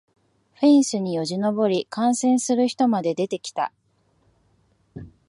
[0.55, 3.71] フェンスによじ登り観戦する人まで出てきた